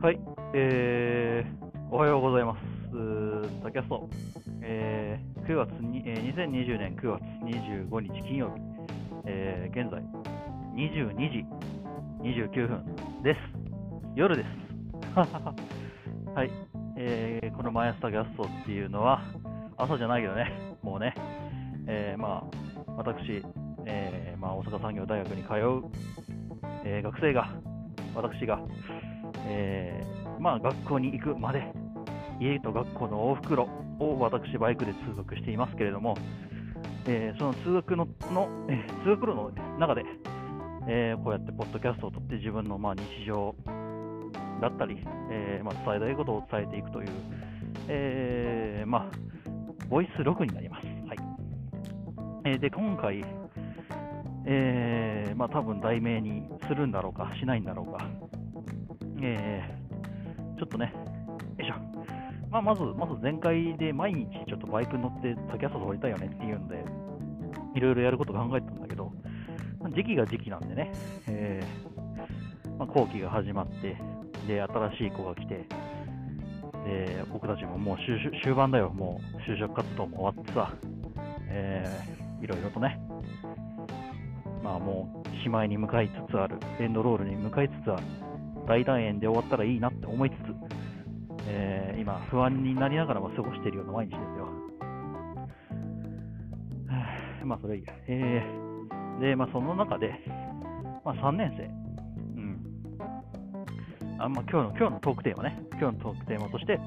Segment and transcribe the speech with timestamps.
[0.00, 0.20] はい、
[0.54, 2.60] えー、おはようございます。
[3.64, 4.08] tacast、
[4.62, 8.62] えー、9月に、えー、2020年9月25日金曜日、
[9.26, 10.00] えー、現在
[10.76, 11.44] 22時
[12.22, 13.38] 29分です。
[14.14, 14.48] 夜です。
[16.32, 16.50] はい、
[16.96, 19.20] えー、この MY朝 tacast っていうのは、
[19.76, 21.12] 朝じゃないけどね、もうね、
[21.88, 22.44] えー、ま
[22.86, 23.42] あ、私、
[23.84, 25.82] えーまあ、大阪産業大学に通う、
[26.84, 27.50] えー学生が、
[28.14, 28.60] 私が、
[29.46, 31.72] えーまあ、学校に行くまで、
[32.40, 33.68] 家と学校の往復路
[33.98, 36.16] を私、バイクで通学していますけれども、
[37.06, 40.04] えーその通学のの、えー通学路の中で、
[40.86, 43.54] えーこうやってポッドキャストを撮って自分のまあ日常
[44.60, 47.08] だったり、えまあ、伝えたいことを伝えていくという、
[47.88, 49.10] えまあ、
[49.88, 50.86] ボイスログになります。
[50.86, 51.18] はい
[52.44, 53.24] えで今回、
[54.46, 58.04] えーまあ多分題名にするんだろうか、しないんだろうか、
[59.22, 59.88] えー
[60.58, 60.92] ちょっとね、
[61.56, 61.74] よいしょ、
[62.50, 66.84] まあ、まず、まず前回で毎日ちょっとバイクに乗って竹朝通りたいよねっていうんで、
[67.76, 69.12] いろいろやること考えてたんだけど、
[69.94, 70.92] 時期が時期なんでね、
[71.28, 73.96] えーまあ、後期が始まって、
[74.48, 75.64] で、新しい子が来て、
[76.84, 80.72] で、僕たちももう終終盤だよ、もう就職活動も終わってさ、
[81.48, 83.00] えーいろいろとね、
[84.62, 88.02] まあもう、しまいに向かいつつある、エンドロールに向かいつつある、
[88.68, 90.36] 大団円で終わったらいいなって思いつつ、
[91.48, 94.48] えー今、不安になりながらも過ごしているような毎日ですよ。
[97.46, 97.92] まあ、それはいいや。
[98.06, 98.68] えー
[99.20, 100.14] で、まあ、その中で、
[101.04, 101.64] まあ、3年生、
[102.40, 104.22] うん。
[104.22, 106.78] あまあ、今日の、今日のトークテーマね、今日のトークテーマとして、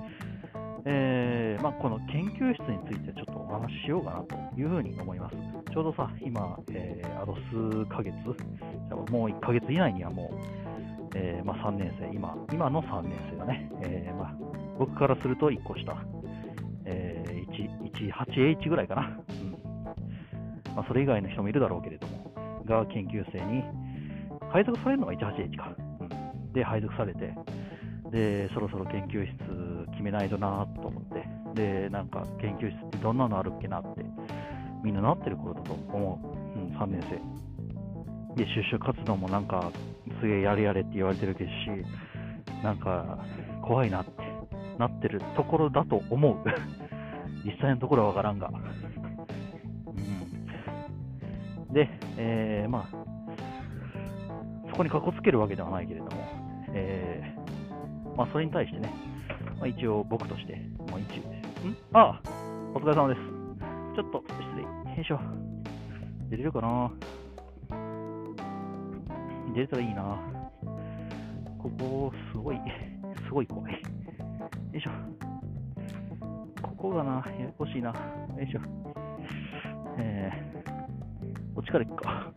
[0.86, 5.36] えーまあ、この研究室についてちょっとお話ししようかなというふうに思います。
[5.72, 8.14] ちょうどさ、今、えーあと数ヶ月、
[9.12, 10.71] もう1ヶ月以内にはもう、
[11.16, 14.36] えーまあ、3年生、今今の3年生だね、えーまあ、
[14.78, 15.96] 僕からすると1個下、
[16.86, 17.32] えー、
[17.92, 19.52] 1 18H ぐらいかな、うん。
[20.76, 22.32] まあ、それ以外の人もいるだろうけれども、
[22.66, 23.64] が研究生に
[24.52, 27.34] 配属されるのが 18H か、うん、で、配属されて、
[28.12, 34.06] で、そろそろ研究室決めないとなと思って、で、なんか研究室ってどんなのあるっけなって、
[34.84, 36.20] みんななってる頃だと思
[36.56, 37.51] う、うん、3年生。
[38.36, 39.72] で、就職活動もなんか、
[40.20, 41.42] すげえやれやれって言われてるし、
[42.64, 43.20] なんか、
[43.62, 44.12] 怖いなって
[44.78, 46.36] なってるところだと思う。
[47.46, 48.52] 実際のところはわからんが。
[51.68, 53.02] うん、で、えー、まあ、
[54.70, 56.12] そこにかこつけるわけではないけれども、
[56.74, 58.90] えー、まあ、それに対してね、
[59.60, 61.30] まあ、一応僕として、まあ、一応、
[61.68, 61.76] ん？
[61.94, 62.22] ああ、
[62.74, 63.22] お疲れ様です。
[63.96, 64.64] ちょっと、失礼。
[64.64, 65.20] よいしょ。
[66.30, 66.92] 出れるかな？
[69.54, 70.18] 出たらいいな。
[71.58, 72.58] ここ、すごい、
[73.26, 73.74] すごい怖い。
[73.74, 73.80] よ
[74.74, 74.92] いしょ。
[76.62, 77.90] ここがな、ややこしいな。
[77.90, 77.96] よ
[78.42, 78.62] いしょ。
[79.98, 82.12] えー、こっちから行くか。
[82.12, 82.34] よ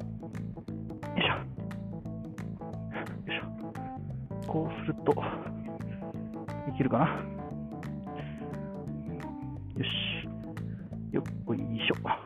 [1.16, 1.28] いしょ。
[1.28, 1.42] よ
[3.26, 4.46] いしょ。
[4.46, 5.12] こうすると、
[6.68, 7.06] いけるかな。
[9.76, 11.14] よし。
[11.14, 11.58] よっこい。
[11.58, 12.23] しょ。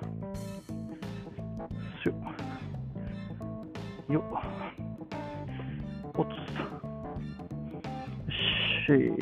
[8.88, 9.12] し。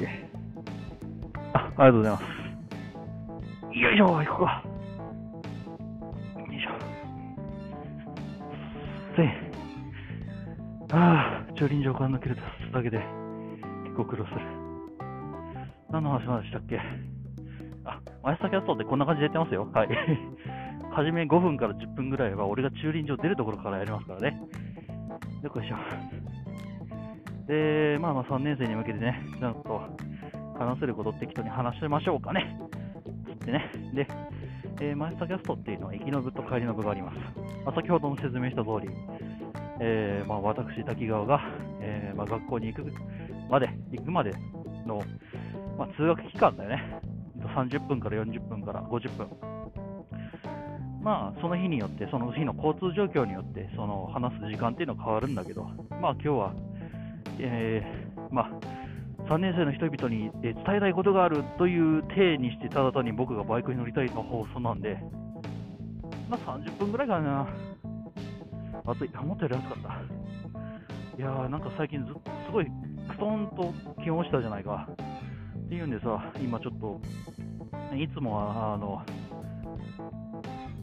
[1.52, 3.78] あ、ありがとうございます。
[3.78, 4.62] よいしょ、行こうか。
[6.40, 6.70] よいしょ。
[9.16, 9.28] せい。
[10.92, 12.36] ああ、駐輪場から抜ける
[12.72, 12.98] だけで
[13.84, 14.40] 結構苦労する。
[15.90, 16.80] 何の話までしたっけ？
[17.84, 19.68] あ、マイスタキャストってこんな感じでやってますよ。
[19.72, 19.88] はい。
[20.90, 24.40] はじめ5分から10分ぐらいは俺が駐輪場出るところからやりますからね。
[25.42, 25.76] よっこいしょ。
[27.46, 29.80] で、まあまあ3年生に向けてね、ちゃんと
[30.58, 32.58] 話せること適当に話しましょうかね。
[33.44, 34.08] でね、で、
[34.80, 37.16] えーマイスタキャストっていうのは行きの部と帰りの部があります。
[37.64, 38.88] まあ、先ほども説明した通り、
[39.80, 41.40] えーまあ、私、滝川が、
[41.80, 42.84] えーまあ、学校に行く
[43.48, 44.32] まで、行くまで
[44.86, 45.02] の、
[45.78, 47.00] まあ、通学期間だよね。
[47.54, 49.28] 30分から40分から50分。
[51.02, 55.62] まあ、その日によって、その日の交通状況によって、その話す時間っていうのは変わるんだけど、
[56.02, 56.52] まあ今日は、
[57.38, 58.50] えーまあ、
[59.28, 64.98] 3年生の人々にえ伝えたいことがあるという体にして、ただ単に僕がバイクに乗りたいの放送なんで、
[66.28, 67.48] まあ30分ぐらいかな。
[68.84, 69.10] 暑い。
[69.18, 71.16] 思ったより暑かった。
[71.18, 73.72] いやー、なんか最近ずっとすごい、クソンと
[74.02, 74.88] 気温落ちたじゃないか。
[75.66, 77.00] っていうんでさ、今ちょっと、
[77.96, 79.02] いつもは、あの、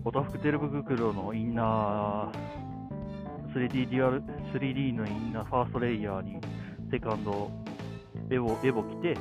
[0.04, 2.63] おたふくテレビ袋のインナー、
[3.54, 4.24] 3D, デュアル
[4.54, 6.40] 3D のインナーファーストレイヤーに
[6.92, 7.52] セカンド
[8.30, 9.18] エボ、エボ着て、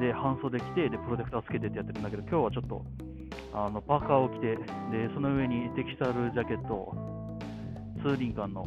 [0.00, 2.84] で、半袖着て、で、プロテクターつけてってやってるんだけど、今日はちょっと、
[3.52, 6.94] あの、パーカーを着て、で、その上にテキスタルジャケット、
[8.02, 8.66] 2りんかんの、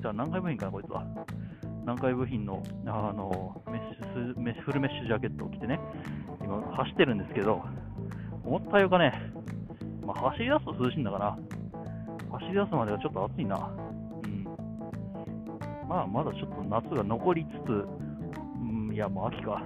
[0.00, 1.04] じゃあ南海部品かな、こいつは。
[1.84, 5.80] 南海部品の、あの、メッシュメフルメッシュジャケットを着てね、
[6.42, 7.64] 今、走ってるんですけど、
[8.44, 9.12] 思ったよかね、
[10.04, 11.38] まあ、走り出すと涼しいんだから、
[12.32, 13.85] 走り出すまではちょっと暑いな。
[15.88, 17.86] まあ、まだちょっと夏が残りつつ、
[18.60, 19.62] うん、いや、もう秋か。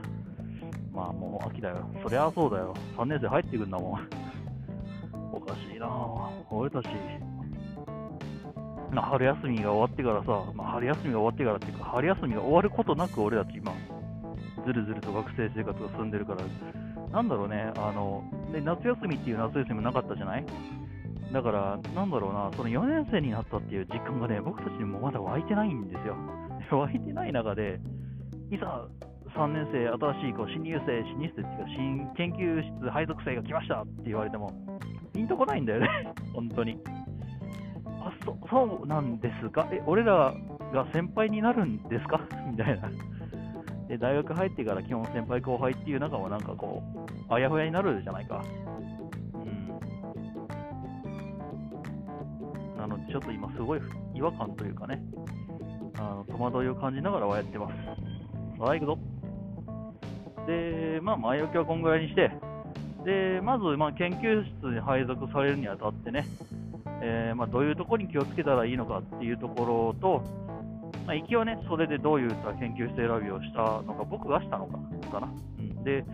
[0.93, 1.89] まあ、もう秋だよ。
[2.03, 2.75] そりゃそうだよ。
[2.97, 4.09] 3年生入ってくんだもん。
[5.33, 5.89] おかしいな
[6.51, 6.89] 俺たち、
[8.93, 13.73] まあ、春休みが終わってからさ、まあ、春休みが終わってからっていうか、春休みが終わることなく俺たち今、
[14.67, 16.43] ずるずると学生生活が進んでるから、
[17.13, 20.45] なんだろうね、あの、で夏休みっていう夏休みもなかったじゃない？
[21.33, 26.17] だから、なんだろうな、その4年生になったっていう実感がね、僕たちにもまだ湧いてないんですよ。
[26.79, 27.81] 湧いてない中で、
[28.51, 28.85] いざ
[29.37, 34.51] 3年生、新しいこう新入生、新入生っていうか、新研究室配属生が来ましたって言われても、
[35.15, 35.89] ピンとこないんだよね、
[36.35, 36.79] 本当に。
[38.03, 39.69] あそそうなんですか？
[39.71, 40.35] え、俺ら
[40.73, 42.21] が先輩になるんですか？
[42.51, 42.89] みたいな。
[43.89, 46.83] で、大学入ってから基本先輩後輩っていう中はなんかこ
[47.29, 48.43] う、あやふやになるじゃないか。
[52.81, 53.81] なので、ちょっと今すごい
[54.15, 55.03] 違和感というかね、
[55.99, 57.75] あの戸惑いを感じながらはやってます。
[58.59, 58.99] さあ、行くぞ。
[60.47, 62.31] で、まあ、前置きはこんぐらいにして、
[63.05, 66.27] で、まず、まあ、研究室に配属されるにあたってね、
[67.03, 70.23] えーまあ、どういうところに気をつけたらいいのかっていうところと、
[71.07, 74.79] まあ、一応ね、それでどういった研究室選びをしたのか、僕がしたのか
[75.11, 75.29] かな。
[75.59, 76.05] うん、で、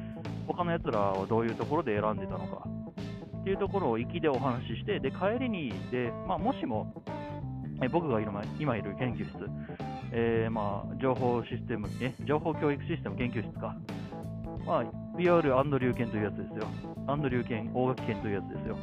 [0.47, 2.76] 他のやつらはどういうところで選んでたのか
[3.47, 6.93] っていうところを行きでお話しして、で、帰りに、で、まあ、もしも、
[7.81, 9.37] え僕がいる今いる研究室、
[10.11, 13.77] えーまあ、情報システム、え情報教育システム研究室か、
[14.67, 16.67] まあ、いわゆるアンドリュー犬というやつですよ。
[17.07, 18.77] アンドリュー犬、大垣犬というやつですよ。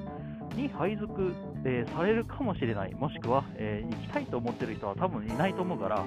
[0.56, 1.34] に配属、
[1.66, 6.06] えーされるかもしれない、もしくは、えー行きたいと思ってる人は多分いないと思うから、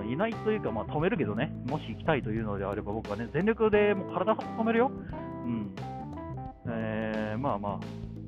[0.00, 4.90] うん、いないというか、まあ、止めるけどね、もし行きたいというのであれば、僕はね、全力でもう体張って止めるよ。
[5.46, 5.74] うん。
[6.66, 7.80] えーまあま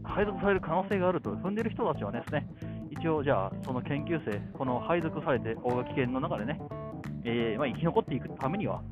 [0.04, 2.46] あ、配属される可能性があると踏んでる人たちはですね、
[2.90, 6.60] 一応、じゃあ、その研究生、この配属されて、大垣県の中でね、
[7.24, 8.82] えーまあ、生き残っていくためには、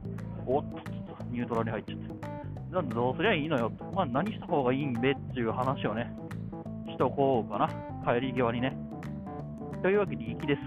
[0.46, 2.74] おっとっと、ニュートラルに入っちゃって。
[2.74, 6.12] なんでどうすりゃいいのよと、まあ、何した方がいいんべっていう話をね、
[6.88, 7.68] しとこうかな、
[8.04, 8.76] 帰り際にね。
[9.82, 10.60] というわけで、行きです。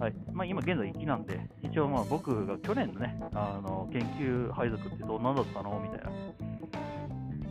[0.00, 5.80] はいまあ、今現在、行きなんで、一応まあ僕が去年のね、あの研究配属ってどんなだったの？
[5.80, 6.10] みたいな。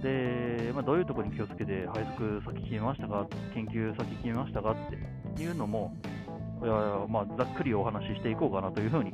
[0.02, 4.72] で、まあ、どういうところに気をつけて配属先決めましたか、研究先決めましたか？
[4.72, 4.76] っ
[5.36, 5.94] ていうのも、
[6.64, 9.14] いやいやまあ、ざっくりお話ししていこうかなというふうに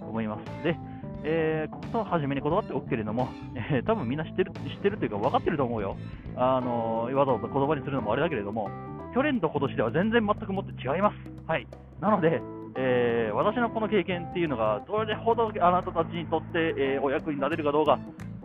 [0.00, 0.44] 思います。
[0.64, 0.76] で、
[1.22, 3.28] えー、ここと初めに断っておくけれども、
[3.72, 5.96] えー多分みんな知ってる知ってるというか分かってると思うよ。
[6.36, 8.70] あのわざわざ言葉にするのもあれだけれども、
[9.14, 11.16] 去年と今年では全然全くもって違います。
[11.46, 11.66] はい。
[12.00, 12.40] なので、
[12.76, 17.98] えー私のこの経験っていうのが、どれほどあなたたちにとって、えお役に立てるかどうか、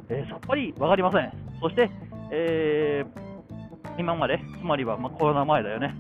[0.10, 1.44] えさっぱり分かりません。
[1.65, 1.89] そして、
[2.31, 3.25] えー
[3.97, 5.95] 今まで、つまりは、ま、コロナ前だよね、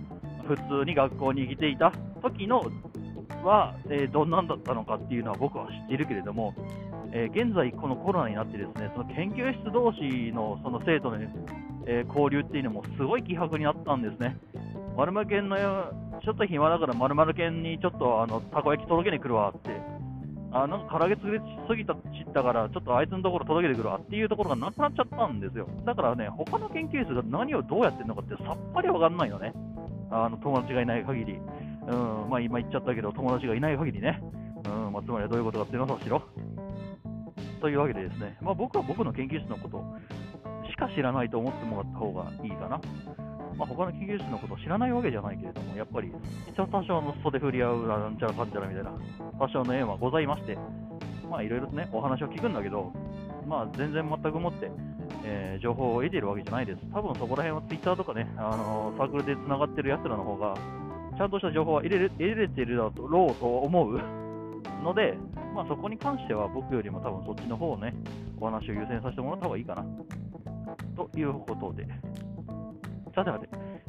[0.45, 1.91] 普通に学校に来ていた
[2.21, 2.61] 時の
[3.43, 6.53] は、えーどんなんだったのかっていうのは僕は知っているけれども、
[7.11, 11.17] えー現在、このコロナになってですねその研究室同士のその生徒の、
[11.87, 14.37] えー交流っていうのもすごい気迫になったんですね。
[14.95, 19.71] 丸々県のちょっと暇だから丸々県にちょっとあのたこ焼き届けに来るわって、
[20.55, 25.67] あなんか唐揚げ潰れすぎたちったから、ちょっとあいつのところ届けてくるわっていうところがなくなっちゃったんですよ。
[25.85, 29.51] だからね、他の研究室が何をどうやってるのかってさっぱりわかんないのね。
[30.09, 31.33] あの友達がいない限り。
[31.33, 34.23] うん、まあ今言っちゃったけど、友達がいない限りね。
[34.65, 36.21] うん、まあつまりはどういうことかっていうのをしろ。
[37.59, 39.83] というわけでですね、まあ僕は僕の研究室のこと
[40.69, 42.79] しか知らないと思ってもらった方がいいかな。
[43.57, 46.11] まあ、他の研究室のことを知らないわけじゃないけれども、やっぱり
[46.51, 48.91] 一応多少の袖振り合うなんちゃらかんちゃらみたいな
[49.39, 50.57] 多少の縁はございまして、
[51.29, 52.91] まあいろいろとね、お話を聞くんだけど、
[53.47, 54.71] まあ全然全くもって、
[55.23, 56.81] えー情報を得ているわけじゃないです。
[56.93, 60.55] 多分そこら辺は Twitter とかね、あのーサークルでつながってるやつらの方が、
[61.17, 64.01] ちゃんとした情報は入れれ得れているだろうと思う
[64.83, 65.17] ので、
[65.55, 67.93] まあそこに関しては僕よりも多分そっちの方をね、
[68.39, 69.85] お話を優先させてもらった方がいいかな。
[70.95, 71.87] ということで、
[73.15, 73.47] さてさて、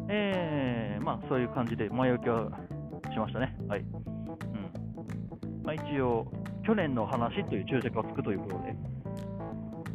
[0.08, 2.48] えー、まあそういう感じで前置きは
[3.12, 3.56] しましたね。
[3.68, 3.80] はい。
[3.80, 5.62] うん。
[5.64, 6.30] まあ一応、
[6.64, 8.58] 去年の話という注釈がつくということ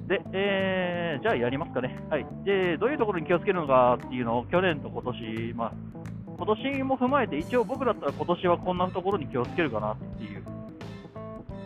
[0.08, 0.18] で。
[0.18, 1.98] で、えー、じゃあやりますかね。
[2.10, 2.26] はい。
[2.44, 5.74] で、どういうところに気をつけるのかっていうのを去年と今年、まあ、
[6.38, 10.44] 今年も踏まえて一応僕だったら今年はこんなところに気をつけるかなっていう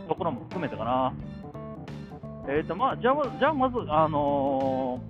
[0.08, 1.14] ところも含めてかな。
[2.48, 5.02] えーとまあ、じゃあ、じゃあまず、あの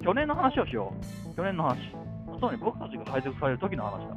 [0.00, 1.21] ー、去年の話をしよう。
[1.34, 1.78] 去年の話。
[2.38, 4.16] つまり僕たちが配属される時の話だ。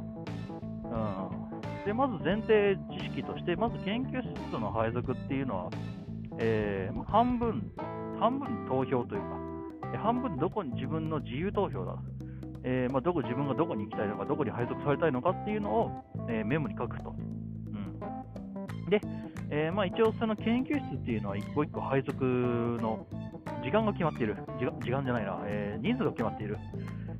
[0.84, 1.84] うん。
[1.84, 5.70] で、まず前提知識として、まず研究室の配属っていうのは、
[6.38, 7.70] えー、半分、
[8.18, 11.96] 半分投票というか、半分どこに自分の自由投票だ。
[12.64, 17.10] えー、まあ、どこ自分がどこに行きたいのか、どこに配属されたいのかっていうのを、えー、メモに書くと。
[17.10, 17.12] う
[18.86, 19.00] ん、で、
[19.50, 23.06] え、まあ、一応その研究室っていうのは一個一個配属の
[23.62, 24.36] 時間が決まっている。
[24.82, 26.58] 時間じゃないな、え人数が決まっている。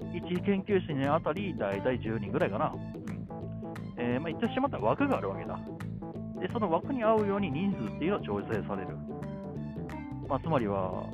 [0.00, 2.72] 1研究室にあたり大体10人ぐらいかな。
[2.74, 3.16] うん
[3.98, 5.58] えまあ、言ってしまったら枠があるわけだ。
[6.40, 8.88] で、その枠に合うように人数っていうのは調整される。
[10.28, 11.04] まあ、つまりは、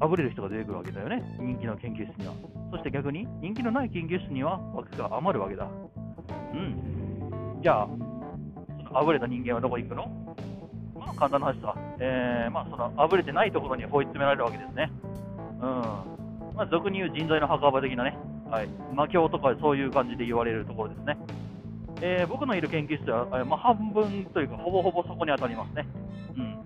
[0.00, 2.34] あぶれる人が出てくるわけだよね、人気の研究室には。
[2.72, 5.68] そして逆に、人気のない研究室には枠が余るわけだ。
[6.52, 7.60] うん。
[7.62, 7.88] じゃあ、
[8.84, 10.06] そのあぶれた人間はどこ行くの？
[10.94, 11.74] まあ、簡単な話さ。
[12.00, 14.90] えー、まあ、そのあぶれてないところに追い詰められるわけですね。
[15.60, 16.17] うん。
[16.58, 18.18] まあ、俗に言う人材の墓場的なね、
[18.50, 18.68] はい。
[18.92, 21.16] 魔境とかそういう感じで言われるところですね。
[22.02, 25.86] えー、僕のいる研究室は、えー、まあ、半分というか、ほぼほぼそこに当たりますね。
[26.36, 26.58] うん。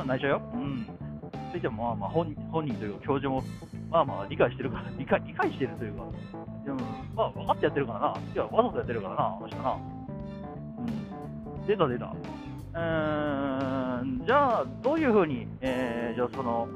[0.00, 0.42] うん、内緒よ。
[0.52, 0.86] うん。
[1.48, 3.42] それでもまあまあ本本人というか教授も
[3.90, 6.04] まあまあ理解してるから、 理解理解してるというか、
[6.66, 6.78] でも
[7.16, 8.14] まあ分かってやってるからな。
[8.34, 9.78] いや、わざとやってるからな、あの人な。
[11.58, 11.66] うん。
[11.66, 12.04] 出た出た。
[12.06, 16.68] うーん、じゃあ、どういうふうに、えー、じゃあその、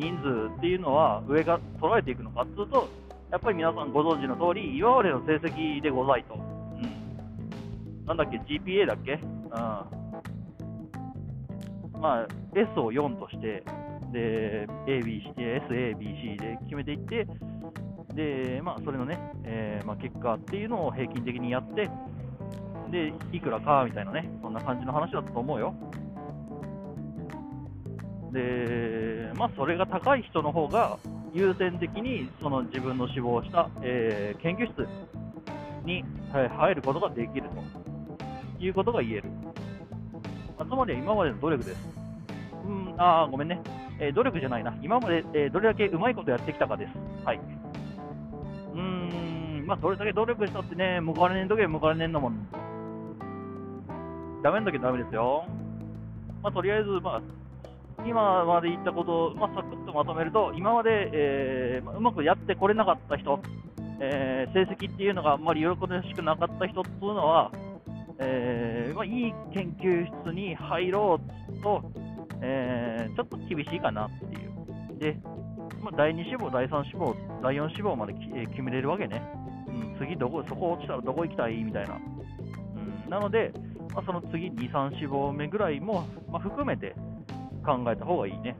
[0.00, 2.88] 人数っていうのは上が捉えていくのかっていうと、
[3.30, 6.34] やっぱり皆さんご存知の通り、今までの成績でございと。
[6.34, 8.06] うん。
[8.06, 9.12] なんだっけ、GPA だっけ？
[9.12, 9.20] うん。
[12.00, 13.62] まあ、S を4として、
[14.10, 17.26] で、A、B、S、A、B、C で決めていって、
[18.14, 21.90] で、まあ、それのね、えー、まあ、結果っていうのを平均的にやって、
[22.90, 25.74] で、いくらかみたいなね、そんな感じの話だったと思うよ。
[28.32, 30.98] で、まあ、それが高い人の方が
[31.32, 34.88] 優先的にその自分の志望した、えー、研究室
[35.84, 37.48] に入ることができる
[38.58, 39.24] ということが言える。
[40.58, 41.88] まあ、つまりは今までの努力です。
[42.66, 43.60] うん、あごめんね、
[43.98, 44.74] えー、努力じゃないな。
[44.82, 46.90] 今まで、えー、どれだけうまいことやってきたかです。
[47.24, 47.40] はい。
[48.74, 52.48] うん、まあ、どれだけ努力したってね、報われねえときは報われねえんだもん。
[54.42, 55.44] ダメなときはダメですよ。
[56.42, 57.22] まあ、とりあえず、まあ、
[58.06, 63.40] 今まで言ったことを、まあ、サクッとまとめると、今まで、えー、うまくやってこれなかった人、
[64.00, 67.52] えー、成績っていうのがあんまり喜んでほしくなかった人っていうのは、
[68.18, 71.82] えーまあ、いい研究室に入ろうと、
[72.42, 74.98] えー、ちょっと厳しいかなっていう。
[74.98, 75.20] で、
[75.82, 79.22] まあ、第2志望、第3志望、第4志望まで、え、決めれるわけね。
[79.68, 81.94] うん、次どこ、そこ落ちたらどこ行きたいみたいな。
[81.94, 83.52] うん、なので、
[83.94, 86.94] まあ、その次、2、3志望目ぐらいも、ま、含めて
[87.60, 88.56] 考えた方がいいね。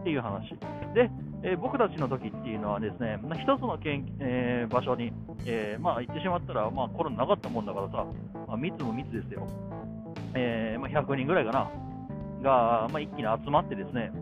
[0.00, 0.50] っていう話。
[0.94, 1.10] で、
[1.42, 5.12] えー、僕たちの時っていうのはですね、まあ、一つのけん、えー、場所に、
[5.46, 8.06] えー、まあ、行ってしまったら、まあ、コロナなかったもんだからさ、
[8.46, 9.46] まあ、密も密ですよ。
[10.34, 11.70] えまあ、100人ぐらいかな、
[12.42, 14.12] が、まあ、一気に集まってですね、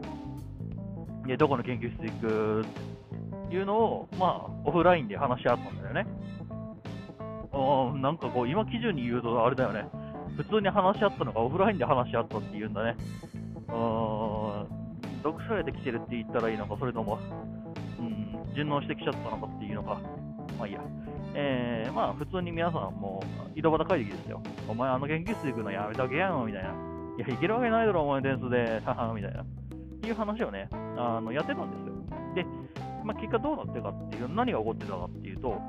[1.27, 2.65] でどこの研究室行く
[3.47, 6.07] っていうのを、まあ、オフラインで話し合ったんだよね。
[7.53, 9.87] あなんかこう、今基準に言うとあれだよね。
[10.37, 12.97] 普通に話し合ったのがオフラインで話し合ったっていうんだね。
[13.69, 17.19] 毒されてきてるって言ったらいいのか、それとも、
[17.99, 20.01] うん、順応してきちゃったのかっていうのか、
[20.59, 20.81] まあいいや。
[21.35, 23.23] えー、まあ普通に皆さんも
[23.55, 24.43] 井戸端会議ですよ。
[24.67, 26.71] お前あの研究室行くのやめとけやんみたいな。
[27.19, 29.43] いや、行けるわけないだろ、お前点数で、ははみたいな。
[29.43, 29.47] っ
[30.01, 31.95] ていう話をね、あのやってたんですよ。
[32.35, 32.47] で、
[33.05, 35.61] まあ、結果どうなってかっていう、何が起こってたかっていうと、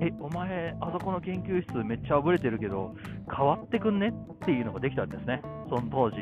[0.00, 2.94] え、お前、あそこの研究室めっちゃあぶれてるけど、
[3.34, 6.16] 変わってくんねっていうのができたんですね、その当時。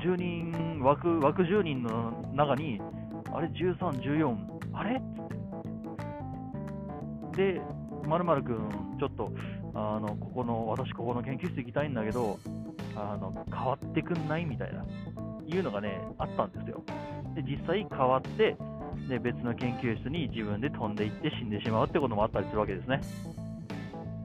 [0.00, 2.80] 10人枠、枠10人の中に、
[3.32, 4.36] あれ、13、14、
[4.72, 5.00] あれ？
[7.36, 7.60] で、
[8.06, 9.30] まるまるくん、ちょっと、
[9.74, 12.38] あの、ここの、私、ここの研究室行きたいんだけど、
[12.96, 14.44] あの、変わってくんない？
[14.44, 14.84] みたいな、
[15.46, 16.82] いうのがね、あったんですよ。
[17.34, 18.56] で、実際変わって、
[19.08, 23.00] で、別の研究室に自分で飛んでいって死んでしまうってこともあったりするわけですね。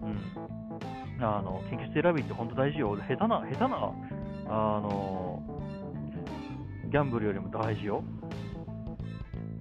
[0.01, 1.23] うん。
[1.23, 2.95] あの、研究室選びって本当大事よ。
[2.95, 3.91] 下手な、下手な、
[4.47, 5.24] あの、
[6.95, 8.01] ギャンブルよりも大事よ。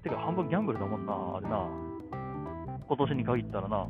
[0.05, 1.69] てか、半分ギャンブルだもんな、あれな。
[2.87, 3.89] 今年に限ったらな。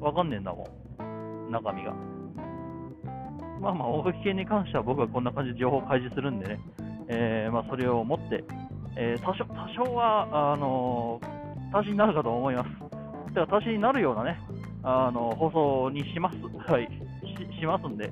[0.00, 0.66] わかんねえんだも
[0.98, 1.50] ん。
[1.52, 1.92] 中身が。
[3.60, 6.58] まあまあ、大垣県に関しては僕はこんな感じで情報開示するんでね。
[7.08, 8.42] えー、まあ、それを持って、
[8.96, 12.70] えー、多少、多少は、あのー、足しになるかと思います。
[13.34, 14.40] てか、足しになるようなね、
[14.82, 16.38] あの放送にします。
[16.66, 16.88] はい。
[17.52, 18.10] ししますんで。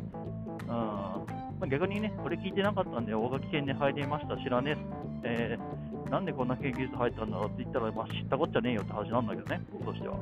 [0.68, 1.27] うん。
[1.60, 4.76] まあ、逆にね、これ聞いてなかったんで、大垣県で入りました、知らね
[5.24, 10.16] え、えー、なんでこんな研究室入ったんだろうって言ったら、まあ、知ったこっちゃねえよって話なんだけどね、僕としては。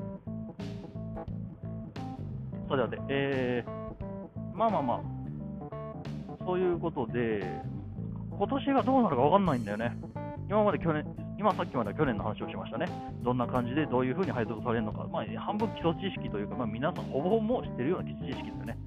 [2.69, 5.01] それではで、えー、まあまあまあ、
[6.45, 7.43] そういうことで、
[8.31, 9.97] 今年がどうなるか分かんないんだよね。
[10.49, 11.05] 今まで去年、
[11.39, 12.87] 今さっきまでは去年の話をしましたね。
[13.23, 18.79] どんな感じでどういうふうに配属されるのか、まあ、半分基礎知識というか、まあ、皆さんほぼほぼもう知ってるような基礎知識ですよね。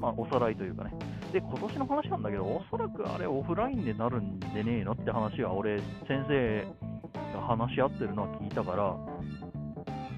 [0.00, 0.92] まあ、おさらいというかね。
[1.32, 5.78] で、今年の話なんだけど、おそらくあれオフラインでなるんでねえのって話は、俺、
[6.08, 6.66] 先生
[7.34, 8.96] が話し合ってるのは聞いたから、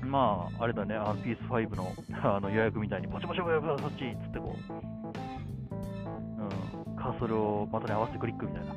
[0.06, 4.72] まあ、あれだね、あのピース5のあの予約みたいに、ポチポチポチポチポチっつってこう、
[6.42, 8.74] うん、カーソルをまたに合わせてクリックみたいな。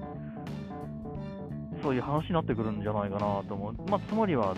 [1.83, 3.89] そういう話になってくるんじゃないかなと思う。
[3.89, 4.55] まあ、つまりは、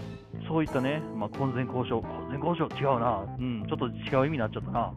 [0.47, 4.93] そういったね、まあ、婚前交渉、婚前交渉違うな、うん、ちょっと違う意味になっちゃったな。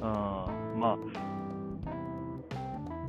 [0.00, 0.98] うん、まあ、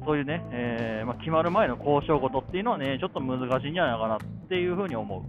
[0.06, 5.24] そういうね、えーまあ、決まる前の交渉事っていうのはね、ちょっと難しいんじゃないかなっていうふうに思う。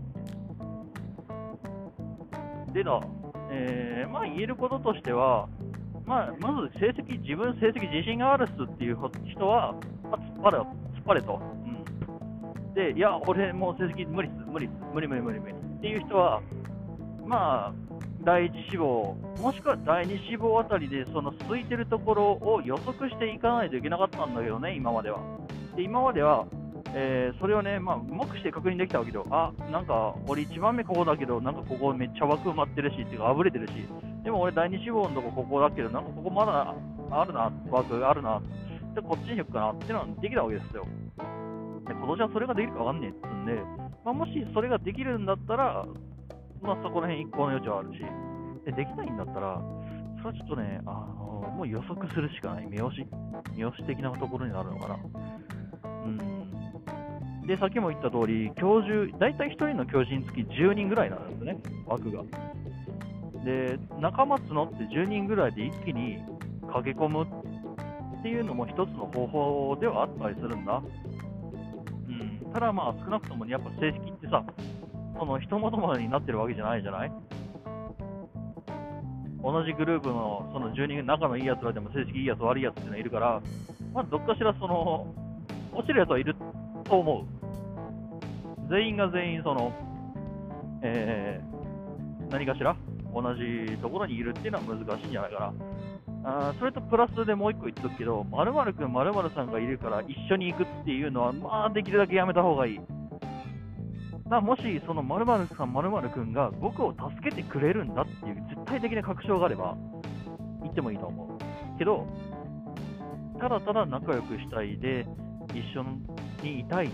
[2.72, 3.00] でだ、
[3.50, 5.48] えー、まあ言えることとしては、
[6.06, 8.98] まあ、まず成績、自分成績自信があるっすっていう
[9.32, 10.66] 人は、まあ、突っ張れ、突っ
[11.06, 11.40] 張れと。
[12.66, 16.42] うん、で、いや、俺もう成績無理っす、無理っす、無理無理無理無理っていう人は、
[17.24, 17.72] まあ、
[18.24, 25.20] 第一志望、もしくは第二志望あたりで、その空いてるところを予測していかないといけなかったんだけどね、今までは。
[25.76, 26.46] で今までは、
[26.94, 33.72] えー、それをね、まあ、うまくして確認できたわけど、あ、なんか、俺1番目ここだけど、なんかここめっちゃ枠埋まってるし、っていうか、あぶれてるし、
[34.22, 36.74] でも俺第2志望のとこここだけど、なんかここまだ
[37.10, 38.40] あるな、枠あるな、
[38.94, 40.86] で、こっちに行くかなってのはできたわけですよ。
[41.86, 43.62] で、今年はそれができるかわかんねえっつうんで、
[44.04, 45.84] まあ、もしそれができるんだったら、
[46.64, 48.00] まあ、そこら辺一向の余地はあるし、
[48.64, 49.60] で、できないんだったら、
[50.22, 53.06] それはちょっとね、あのもう予測するしかない、目押し、
[53.54, 54.98] 目押し的なところになるのかな。
[56.06, 56.44] うん
[57.46, 62.22] で、さっきも言った通り、教授、大体1人の教授につき10人ぐらいなんですね、枠が。
[63.44, 66.22] で、仲間募って10人ぐらいで一気に
[66.72, 70.82] 駆け込むっていうのも一つの方法ではあったりするんだ。
[72.08, 72.10] う
[72.48, 74.42] ん、ただまあ少なくともやっぱ成績ってさ、
[75.18, 77.12] その人元までになってるわけじゃないじゃない？
[79.42, 83.42] 同じグループのその10人仲のいいやつらでも成績いいやつ悪いやつっていうのはいるから、
[83.92, 85.14] まあ、どっかしらその
[85.72, 86.34] 落ちるやつはいる
[86.84, 87.24] と思う。
[88.70, 89.72] 全員が全員その、
[90.82, 92.74] えー、何かしら？
[93.14, 95.52] 同じところにいるっていうのは難しいんじゃないかな。
[96.26, 102.80] あそれとプラスでもう一個言っとくけど、〇〇くん、〇〇さんがいるから一緒に行くっていうのは、まあ、できるだけやめた方がいい。
[104.28, 109.76] だもし、その〇〇さん、〇〇くんが僕を助けてくれるんだっていう絶対的な確証があれば、
[110.62, 111.78] 行ってもいいと思う。
[111.78, 112.06] けど、
[113.38, 115.06] ただただ仲良くしたいで、
[115.52, 115.84] 一緒
[116.42, 116.90] にいたい、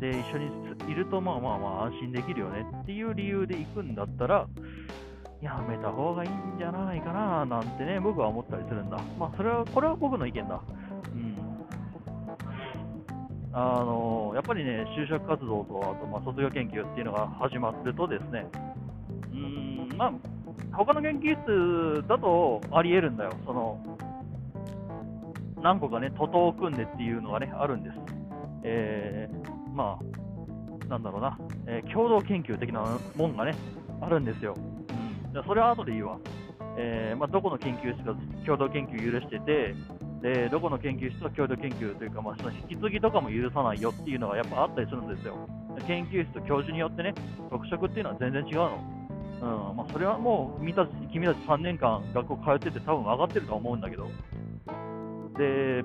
[0.00, 0.50] で、一緒に
[0.90, 4.48] いると、まあまあまあ安心できるよねっていう理由で行くんだったら、
[5.40, 8.98] やめた方がいいんじゃないかななんてね、僕は思ったりするんだ。
[9.18, 10.60] まあ、それは、これは僕の意見だ。
[11.14, 11.36] うん。
[13.52, 18.46] あのやっぱりね、就職活動と、あと、まあ、卒業研究っていうのが始まるとですね、
[19.32, 20.12] うん、まあ、
[20.72, 23.32] 他の研究室だとあり得るんだよ。
[23.44, 23.98] その、
[25.62, 27.96] 何個かね、徒党を組んでっていうのがね、あるんです。
[28.64, 33.54] えー、まあ、なんだろうな、えー、共同研究的なもんがね、
[34.00, 34.54] あるんですよ。
[35.32, 36.18] じそれは後で言うわ。
[36.76, 38.14] えー、まあ、どこの研究室が
[38.44, 39.74] 共同研究許してて、
[40.22, 45.36] でどこの研究室は共同研究というか、まあ、その引き継ぎとかも許さないよっていうのがやっぱあったりするんですよ。
[45.86, 47.12] 研究室と教授によってね、
[47.50, 49.02] 特色っていうのは全然違うの。
[49.42, 54.08] うんまあ、それはもう君たち君たち3年間学校通ってて多分分かってると思うんだけど。
[55.36, 55.82] で、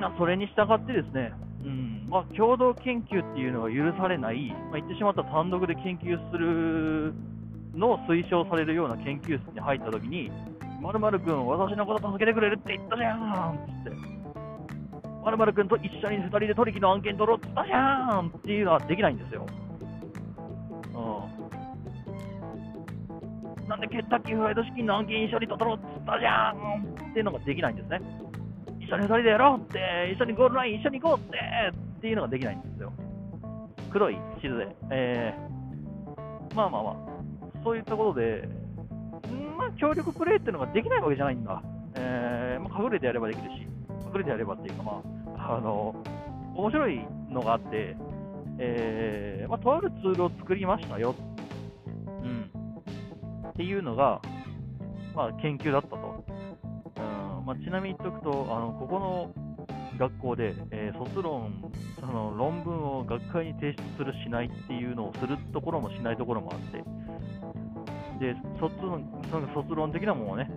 [0.00, 7.12] まあ、それに従ってですね、うんまあ、共同研究っていうのが許されない、まあ、言ってしまった単独で研究する
[7.74, 10.32] のを推奨されるような研究室に入ったときに、
[10.80, 14.00] まる君、私のこと助けてくれるって言ったじゃんつって、
[15.22, 19.46] まる君と一緒に2人で取引の案件取ろうって言ったじゃんっていうのはできないんですよ。
[23.60, 28.00] うん、なんでケッタッキーフライドチキンの案件一緒に取ろうって言ったじゃんっていうのができないんですね。
[28.80, 31.38] 一緒に2人でやろうって、一緒にゴールライン一緒に行こうって
[31.98, 32.92] っていうのができないんですよ。
[33.92, 34.68] 黒い地図で。
[34.90, 36.94] えー、まあまあまあ。
[37.62, 38.48] そういったことで、
[39.56, 41.62] まあ、協力プレーっていうのができないわけじゃないんだ。
[41.94, 43.66] えーまあ、隠れてやればできるし、
[44.06, 45.02] 隠れてやればっていうか、ま
[45.36, 45.94] あ、あの、
[46.54, 47.96] 面白いのがあって、
[48.58, 51.14] えーまあ、とあるツールを作りましたよ。
[52.06, 52.50] うん。
[53.50, 54.20] っていうのが、
[55.14, 56.24] まあ、研究だったと。
[56.96, 59.34] うんまあ、ちなみに言っておくと、あのここの
[59.98, 66.82] 学校で、えー、卒論、その論文を学会に提出する、しないっていうのをするところもしないところもあって、
[68.20, 70.50] で卒論その卒論的なものをね、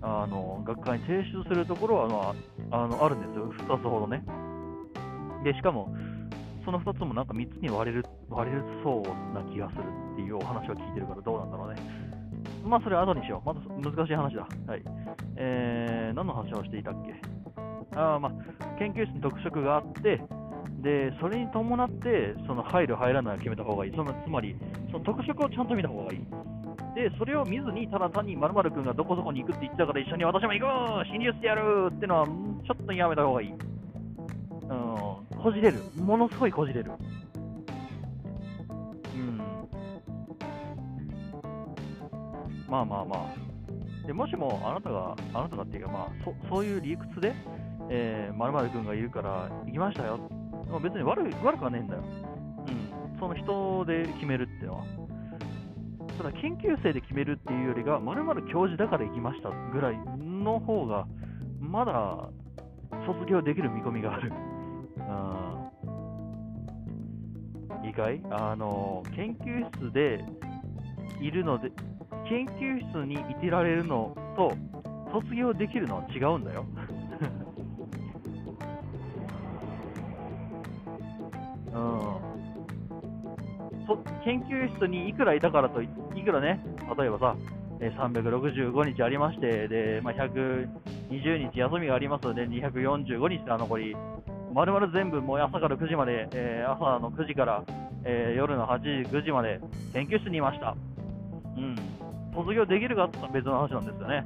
[0.00, 2.34] あの学会に提出するところは、ま
[2.70, 4.24] あ、あのあるんですよ、2つほどね。
[5.44, 5.92] でしかも、
[6.64, 11.82] その2つもなんか3つに割れる割れるそうな気がするっていうお話は聞いてるからどうなんだろうね。
[12.64, 13.46] まあそれは後にしよう。
[13.46, 14.46] また難しい話だ。
[14.66, 14.82] はい。
[15.36, 17.14] えー、何の話をしていたっけ？
[17.96, 20.22] あまあ、研究室に特色があって、
[20.80, 24.54] でそれに伴ってその入る、入らないを決めた方がいい、そのつまり
[24.92, 26.20] その特色をちゃんと見た方がいい。
[26.94, 33.48] でそれを見ずに、ただ単にまる君がどこそこに行くって言ったから一緒に私も行こう、侵入してやるってのはちょっとやめた方がいい。
[33.50, 33.58] うん、
[35.42, 36.92] こじれる、ものすごいこじれる。
[39.14, 39.38] うん、
[42.68, 43.50] まあまあまあ。
[44.06, 47.32] でもしもあなたが、あなたがっていうか、まあ、そそういう理屈で、
[47.88, 50.18] えー、〇〇君がいるから行きましたよ。
[50.82, 52.02] 別に悪悪くはねえんだよ。
[53.12, 53.18] うん。
[53.18, 54.99] その人で決めるっていうのは。
[56.20, 61.06] ただ、研究生で決めるっていうよりが、〇〇教授だから行きましたぐらいの方が、
[61.58, 62.28] まだ
[63.06, 64.30] 卒業できる見込みがある。
[64.98, 65.02] う
[67.84, 67.88] ん。
[67.88, 68.20] 意外？
[68.30, 70.22] あの、研究室で
[71.22, 71.70] いるので、
[72.28, 74.52] 研究室にいてられるのと、
[75.12, 76.66] 卒業できるのは違うんだよ。
[81.72, 81.78] う
[82.26, 82.29] ん
[84.24, 85.88] 研究室にいくらいたからとい
[86.24, 86.60] くらね、
[86.98, 87.36] 例えばさ、
[87.80, 93.96] 365日ありまして、でまあ、120日休みがありますので、245日が残り、
[94.52, 97.64] まるまる全部、もう朝から9時まで、えー、朝の9時から、
[98.04, 99.60] えー、夜の8時、9時まで
[99.92, 100.76] 研究室にいました。
[101.56, 101.76] うん。
[102.34, 104.24] 卒業できるかって別の話なんですよね。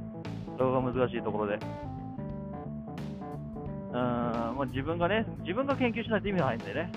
[0.57, 1.59] それが難しいところで。
[3.91, 6.91] うん、まあ、自分がね、自分が研究しないと意味がないんでね。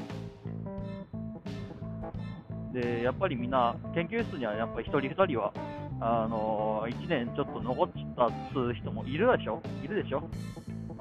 [2.81, 5.53] で、やっぱりみんな、研究室にはやっぱり1人、2人は、
[6.01, 9.61] あのー、1年ちょっと残ったっつう人もいるでしょ？
[9.83, 10.19] いるでしょ？
[10.19, 10.21] う
[10.95, 10.99] ん。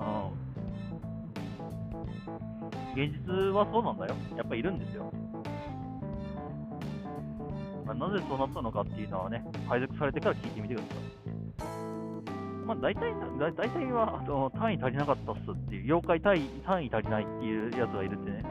[3.04, 4.16] 現実はそうなんだよ。
[4.36, 5.12] やっぱいるんですよ。
[7.86, 10.98] まあ、なぜそうなったのかっていうのはね、配属されてから聞いてみてください。
[12.66, 18.44] まあ、大体、大体はあの単位足りなかったっすっていう、妖怪単位単位足りないっていうやつがいるってね。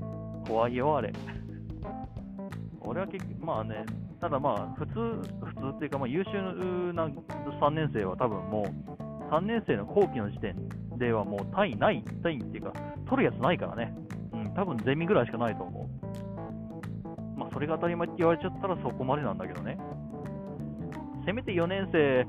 [0.00, 0.04] う
[0.42, 0.44] ん。
[0.44, 1.12] 怖いよ、あれ。
[2.80, 3.84] 俺は結局、まあね、
[4.20, 4.92] ただまあ、普通、
[5.44, 10.56] 普通っていうか、まあ、優秀な3年生は多分もう、3年生の後期の時点
[10.98, 12.72] ではもう単位ない、単位っていうか、
[13.08, 13.94] 取るやつないからね。
[14.32, 15.88] うん、多分ゼミぐらいしかないと思
[17.36, 17.38] う。
[17.38, 19.78] まあ、それが当たり前って言われちゃったらそこまでなんだけどね。
[21.26, 22.26] せめて4年生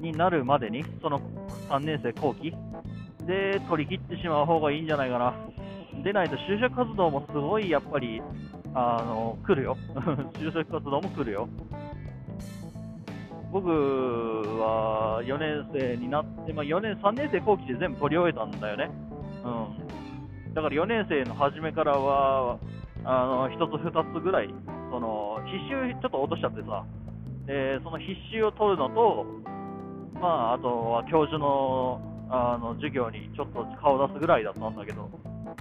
[0.00, 1.20] になるまでに、その
[1.68, 2.52] 3年生後期
[3.26, 5.34] で取り切ってしまう方がいいんじゃないかな。
[6.02, 8.20] でないと就職活動もすごいやっぱり
[8.74, 9.76] あの来るよ、
[10.34, 11.48] 就職活動も来るよ。
[13.52, 18.90] 僕は4年生になって、まあ、4年、3年生後期で全部取り終えたんだよね。
[19.44, 22.58] うん、だから4年生の初めからは、
[23.04, 24.52] あの1つ、2つぐらい、
[24.90, 26.84] その必修ちょっと落としちゃってさ、
[27.46, 29.24] でその必修を取るのと、
[30.20, 32.00] まあ、あとは教授の
[32.34, 35.08] あの授業にちょっと顔を出すぐらいだったんだけど、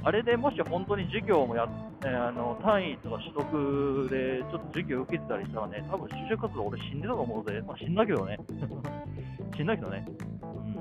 [0.04, 1.68] あれでもし本当に授業もや
[2.06, 7.62] えー、あの単位とか取得でちょっと授業受けてたりしたらね、多分就職活動俺死んでたと思うぜ。
[7.66, 8.38] まあ、死んだけどね。
[9.56, 10.06] 死んだけどね。
[10.42, 10.74] うん。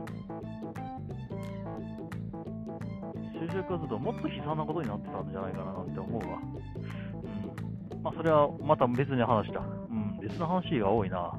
[3.47, 6.39] 就職活動もっと悲惨なことになってたんじゃないかななんて思うわ。
[7.95, 8.03] うん。
[8.03, 9.61] まあ、それはまた別に話だ。
[9.61, 11.33] うん、別の話が多いな。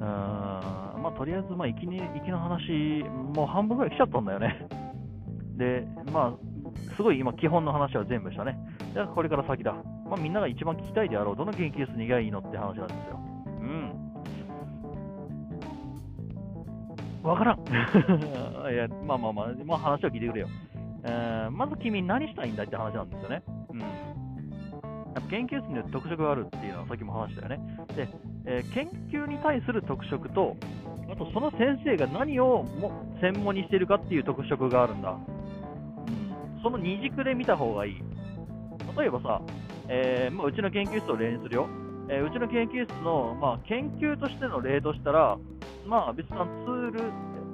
[0.00, 3.02] うん、まあ、とりあえず、まあ、行きに、行きの話、
[3.34, 4.68] もう半分ぐらい来ちゃったんだよね。
[5.58, 8.56] で、まあ、すごい今、基本の話は全部したね。
[8.94, 9.72] じゃあ、これから先だ。
[9.72, 13.20] まあ、みんなが一番聞きたいであろう、どの研究室に行けばいいのって話なんですよ。
[13.62, 14.12] うん。
[17.22, 17.58] わからん。
[18.72, 20.48] いや、まあまあまあ、まあ、話を聞いてくれよ。
[21.04, 23.42] えー、まず君、何したいんだって話なんですよね。
[23.70, 24.21] うん。
[25.14, 27.60] やっぱ研究室によって特色があるっていうのはさっきも話したよね。
[27.94, 28.08] で、
[28.46, 30.56] えー、研究に対する特色と、
[31.10, 35.16] あとその先生が何をも専門にしているかっていう特色があるんだ。
[36.62, 37.96] その二軸で見た方がいい。
[38.96, 39.42] 例えばさ、
[39.88, 41.68] えー、まあ、うちの研究室を例にするよ。
[42.08, 45.38] えー、うちの研究室の、まあ、研究としての例としたら、
[45.86, 47.00] まあ、別なツール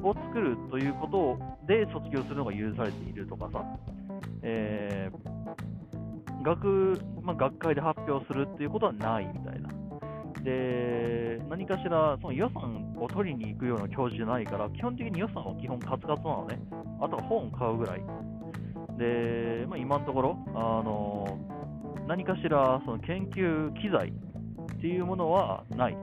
[0.03, 3.65] を作るということで卒業するのが許されているとかさ、
[4.43, 5.88] えー、
[6.43, 9.69] 学まあ、学会で発表するっていうことはないみたいな。
[10.43, 16.59] で、何かしらその予算を取りに行くような教授じゃないから、基本的に予算は基本カツカツなのね。
[17.01, 18.03] あとは本を買うぐらい。
[18.99, 21.39] で、まあ、今のところ、あの
[22.07, 25.97] 何かしらその研究機材っていうものはない。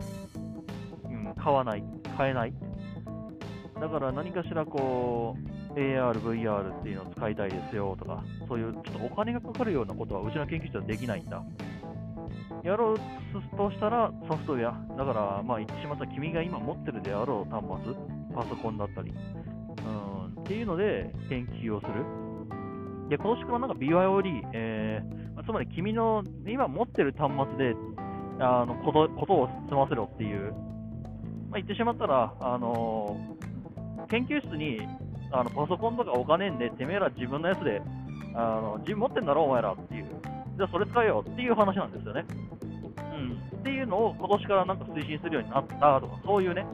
[1.06, 1.84] うん、買わない。
[2.16, 2.54] 買えない。
[3.80, 11.44] だから何かしらこう、AR、VR っていうのを使いたいですよとか、そういうちょっとお金がかかるようなことはうちの研究室はできないんだ。
[12.64, 12.98] やろう
[13.56, 14.98] としたらソフトウェア。
[14.98, 17.94] だから、まあ、言ってしまったら君が今持ってるであろう端末、
[18.34, 21.94] パソコンだったり、うん、っていうので研究をする。
[23.10, 27.76] で、今年からなんか BYOD、えー、つまり君の今持ってる端末で
[28.40, 34.80] あのことことを済ませろっていう、まあ、言ってしまったら、あのー、研究室に
[35.40, 37.82] あのパソコンとかお金んで、てめえら自分のやつで、
[38.34, 40.06] あの自分持ってんだろ、お前らっていう。
[40.58, 42.26] じゃあそれ使えよっていう話なんですよね。
[43.14, 46.66] うん、っていうのを今年からなんか推進するようになったとか、そういうね、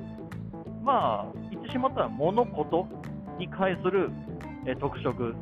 [0.84, 2.88] まあ、言ってしまったら物事
[3.40, 4.12] に関する、
[4.68, 5.34] え特色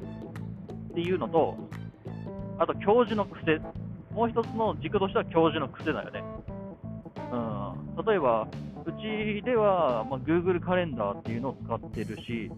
[0.91, 1.57] っていうのと、
[2.57, 3.59] あと教授の癖、
[4.13, 6.23] もう一つの軸としては教授の癖だよね。
[7.31, 8.47] うん、例えば、
[8.85, 12.51] うちでは、まあ、Google カレンダーっていうのを使ってるし、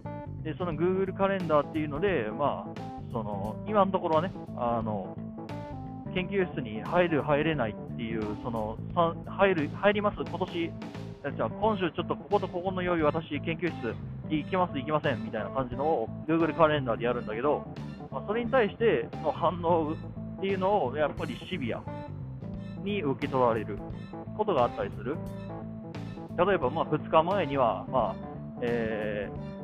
[0.44, 5.16] でその Google カレンダーっていうので、まあ、その今のところはね、あの
[6.14, 8.78] 研究室に入る、入れないっていう、その
[9.26, 10.72] 入る入ります、今年
[11.36, 13.96] じゃあ今週ちょっとこことここの曜日、私、研究室
[14.30, 17.64] 行きます、行きませんみたいな感じのを Google カレンダーでやるんだけど、
[18.10, 19.94] まあ、それに対しての反応
[20.38, 21.84] っていうのをやっぱりシビア
[22.84, 23.78] に受け取られる
[24.36, 25.16] ことがあったりする。
[26.44, 28.16] 例えば、まあ、2日前には、まあ
[28.62, 29.61] えー、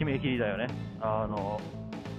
[0.00, 0.66] 締め切りだよね。
[1.00, 1.60] あの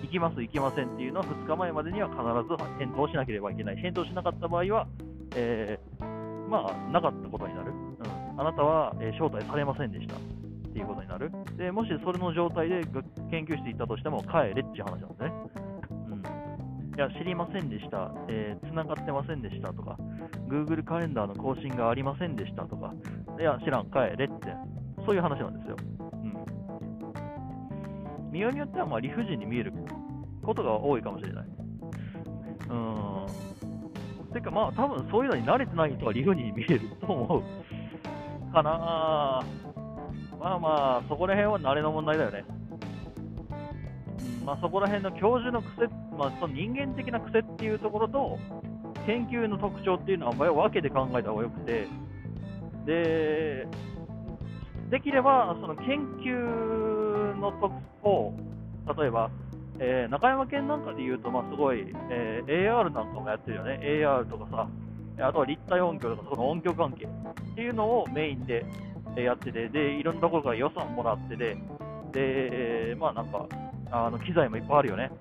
[0.03, 3.77] 行きます、行きませんっていうのは2日前までには必ず返答しなければいけない。
[3.77, 4.87] 返答しなかった場合は、
[5.35, 7.71] えー、まあ、なかったことになる。
[7.71, 10.19] うん、あなたは、えー、招待されませんでしたっ
[10.73, 11.31] ていうことになる。
[11.57, 12.81] でもしそれの状態で
[13.29, 15.33] 研究室行ったとしても、帰れっていう話なんですね。
[16.09, 19.97] うん、いや、知りませんでした、えー、繋がってませんでしたとか、
[20.49, 22.93] Google カレンダーの更新がありませんでしたとか、
[23.39, 24.53] いや、知らん、帰れって、
[25.05, 25.77] そういう話なんですよ。
[28.31, 29.73] 見ようによってはまあ理不尽に見える
[30.41, 31.45] ことが多いかもしれない。
[32.69, 33.25] うん。
[34.33, 38.53] てかまあ多分そういうのに慣れてない人は理不尽に見えると思う。
[38.53, 39.41] かな
[40.39, 42.43] まあまあ、そこら辺は慣れの問題だよね。
[44.39, 48.39] うん、まあそこら辺の教授の癖、まあその人間的な癖っていうところと、
[49.05, 51.87] 研究の特徴っていうのは分けて考えた方がよくて、
[52.87, 53.67] で、
[54.89, 57.00] できれば、その研究
[57.39, 58.33] のとこ
[58.97, 59.29] 例えば、
[59.79, 64.67] えー、中山県なんかで言うと、まあ、すごい、えー、AR なんかもやってるよね、AR とかさ、
[65.19, 68.65] あとは立体音響とか、その音響関係っていうのをメインで
[69.15, 71.57] やってて、で、いろんなところから予算もらってて、
[72.11, 73.47] で、まあなんか、
[73.91, 75.11] あの機材もいっぱいあるよね。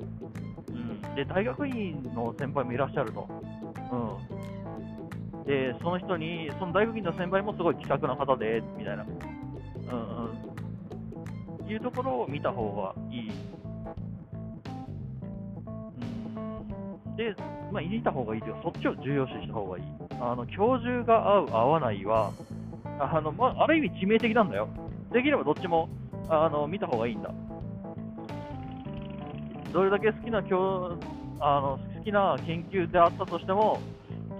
[0.68, 3.28] うん、で、大学院の先輩もいらっしゃると。
[3.92, 9.04] うん、で、その人に、その大学院の先輩もすごい気さくな方で、みたいな。
[9.04, 10.19] うん、
[11.70, 13.30] いうところを見た方がいい。
[17.08, 17.34] うん、で、
[17.70, 19.84] まあ、いた方がいいというか、そっちを重要視した方がいい。
[20.20, 22.32] あの教授が合う、合わないは、
[22.98, 24.68] あのまあ、ある意味致命的なんだよ。
[25.12, 25.88] できればどっちも
[26.28, 27.32] あの見た方がいいんだ。
[29.72, 30.98] どれだけ好きな教
[31.40, 33.80] あの好きな研究であったとしても、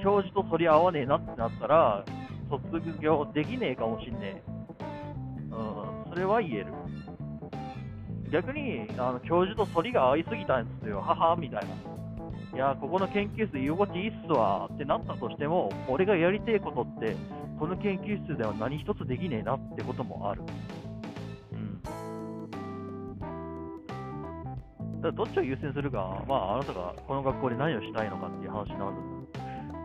[0.02, 2.04] 教授とそり合わねえなってなったら、
[2.50, 4.42] 卒業できねえかもしんねえ。
[5.52, 6.66] うんそれは言える。
[8.30, 11.68] 逆に、あの教授と反りが合いすぎたんですよ、母みたいな。
[12.52, 17.16] いや、ここの研究室居心地いいっすわってなったとしても、俺がやりてえことって、
[17.58, 20.42] この研究室では何一つできねえなってこともある。
[21.52, 21.82] うん。
[25.00, 28.94] だからどっちを優先するか、まあ、あなたがこの学校で何をしたいのかっていう話になる。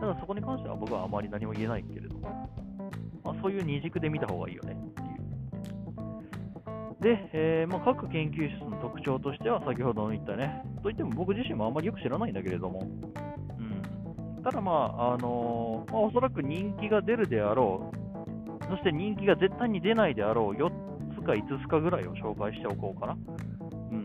[0.00, 2.50] からそこに関しては僕はあまり何も言えないけれども、
[3.24, 4.76] まあ、そういう二軸で見た方がいいよね。
[7.06, 20.68] で、えー、まあ、各研究室の特徴としては、先ほど言ったね、といっても僕自身もあんまりよく知らないんだけれども、うん、ただ、まああのー、まあ、おそらく人気が出るであろう、そして人気が絶対に出ないであろう4
[21.14, 23.12] つか5つかぐらいを紹介しておこうかな。
[23.12, 24.04] うん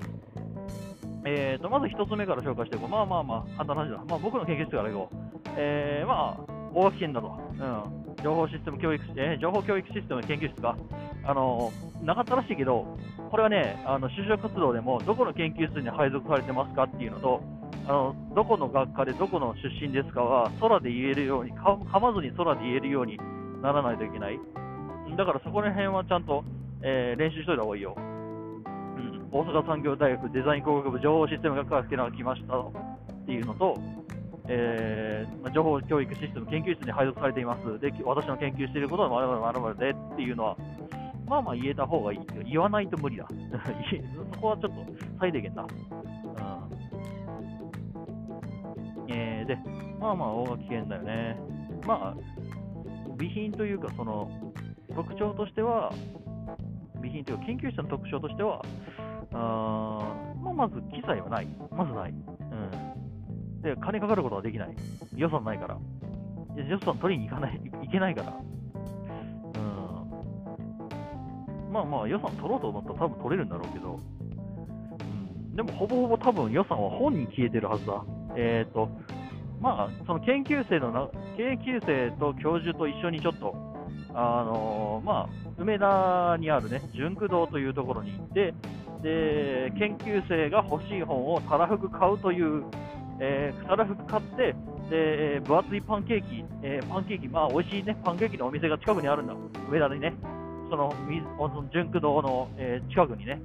[1.26, 2.90] えーと、まず1つ目から紹介しておこう。
[2.90, 4.04] まあまあまあ、簡単な話だ。
[4.08, 5.16] まあ、僕の研究室からいこう。
[5.58, 7.40] えー、まあ、大垣県だと。
[7.60, 10.78] うん情報システム教育、えー、情報教育システム研究室が、
[11.24, 11.72] あの
[12.04, 12.98] なかったらしいけど、
[13.30, 17.42] これはね、あの就職活動でもどこの研究室に配属されてますかっていうのと、
[17.88, 23.18] あのどこの学科でどこの出身ですかは空で言えるようにか、噛まずに空で言えるように
[23.62, 24.40] ならないといけない。
[25.18, 26.44] だからそこら辺はちゃんと、
[26.82, 27.96] えー、練習しといた方がいいよ。
[27.98, 33.78] うん、大阪産業大学デザイン工学部情報システム学科っていうのが来ましたっていうのと、
[34.48, 37.80] えー、情報教育システム研究室に配属されています。
[37.80, 40.58] で、私の研究していることはまるまるまるまるでっていうのは、
[41.32, 43.26] まあまあ言えた方がいいけど、言わないと無理だ。
[44.34, 44.86] そこはちょっと
[45.18, 45.64] 最低限だ。
[45.64, 45.70] うん。
[49.08, 49.58] えー、で、
[49.98, 51.38] まあまあ、大垣県だよね。
[51.88, 52.18] まあ、
[53.18, 54.30] 備品というか、その、
[54.94, 55.94] 特徴としては、
[56.96, 58.62] 備品というか、研究室の特徴としては、
[59.32, 60.14] あ
[60.44, 61.48] まあ、まず機材はない。
[61.72, 62.12] まずない。
[62.12, 63.62] うん。
[63.62, 64.76] で、金かかることはできない。
[65.16, 65.78] 予算ないから。
[66.58, 68.51] 予算取りに行かない、いけないから。
[71.72, 74.00] まあまあ予算取ろうと思ったら多分取れるんだろうけど、
[75.56, 78.04] でもほぼほぼ多分予算は本に消えてるはずだ。
[78.36, 78.90] えっ、ー、と、
[79.62, 81.08] まあ、その研究生のな、
[81.38, 83.54] 研究生と教授と一緒にちょっと、
[84.14, 88.54] あのー、まあ、梅田にあるね、純駆堂というところに行って、
[89.02, 92.64] で、研究生が欲しい本をたらふく買うという、
[93.20, 94.56] えー、たらふく買って、
[94.90, 99.36] で、分厚いパンケーキ、えー、パンケーキ、まあ、美味しいね、パンケーキのお店が近くにあるんだ、
[99.70, 100.14] 梅田にね。
[100.72, 100.90] その
[101.74, 103.42] 純駆動の、えー、近くにね、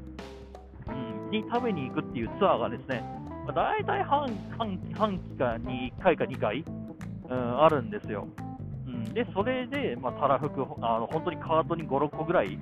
[0.87, 3.03] うん、に食べに行くっていうツアーがですね、
[3.45, 6.65] まあ、大体半半半期かに1回か2回、
[7.29, 8.29] うん、あるんですよ。
[8.87, 12.57] うん、で、それで、まあ、たらふく、あの本当にカートに5、6個ぐらい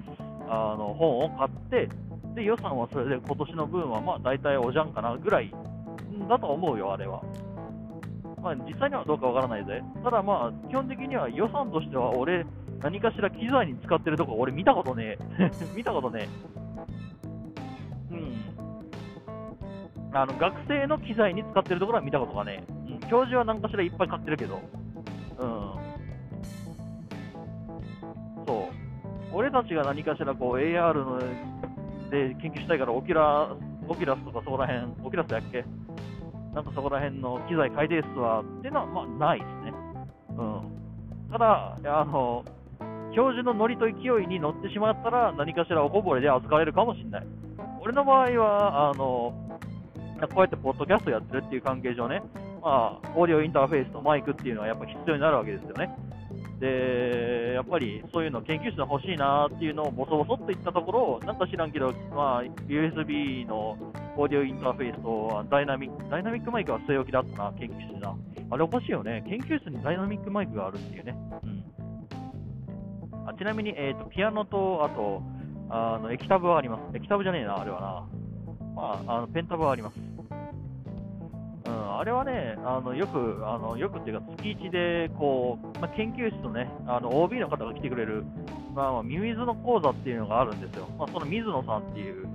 [0.48, 1.88] あの本を買って、
[2.34, 5.52] で予算はそれで今年の分はまあ大体おじゃんかなぐらい
[6.26, 7.22] だと思うよ、あれは。
[8.42, 9.82] まあ、実際にはどうかわからないぜ。
[10.02, 12.44] ただまあ、基本的には予算としては俺、
[12.84, 15.50] 何かしら機材に使ってるとこ俺見たことねえ。
[15.74, 16.28] 見たことね
[18.10, 18.14] え。
[18.14, 18.36] うん。
[20.12, 22.92] あの、学生の機材に使ってるところは見たことがねえ。
[22.92, 24.60] うん、教授は何かしらいっぱい買ってるけど。
[25.38, 25.60] うん。
[28.46, 28.66] そう。
[29.32, 31.18] 俺たちが何かしらこう AR の
[32.10, 33.48] で研究したいからオキラ
[33.88, 35.64] オキラスとかそこら辺、オキラスだっけ？
[36.54, 39.72] なんかそこら辺の機材改定数はっていうのはまあないですね。
[40.36, 40.60] うん。
[41.32, 42.44] ただ、あの、
[43.14, 47.26] 教授のノリと勢いに乗ってしまったら、何かしらおこぼれで預かれるかもしれない。
[47.80, 49.32] 俺の場合は、あの、
[50.32, 52.22] こうやってポッドキャストやってるっていう関係上ね、
[52.62, 55.94] まあ、オーディオインターフェースとマイクっていうのはやっぱ必要になるわけですよね。
[56.60, 63.76] で、やっぱりそういうの研究室で欲しいなっていうのをボソボソっと言ったところ、なんか知らんけど、まあ、USB の
[64.16, 68.14] オーディオインターフェースとダイナミック、ダイナミックマイクは据え置きだったな、研究室な。
[68.50, 69.24] あれおかしいよね。
[69.28, 71.14] 研究室にダイナミックマイクがあるっていうね。
[71.42, 71.73] うん。
[73.26, 75.22] あちなみに、えーと、ピアノと、あと、
[75.70, 76.96] あの液タブはあります。
[76.96, 78.24] 液タブじゃねえな、あれはな。
[78.74, 79.98] まあ、あのペンタブはあります。
[81.66, 88.24] うん、あれはね、あのよく、あのよくっていうか、月1でこう、まあ、研究室とね、あの OB の方が来てくれる、
[88.74, 90.88] まあ、まあ、ミミズの講座っていうのがあるんですよ。
[90.98, 92.26] まあ、その水野さんっていう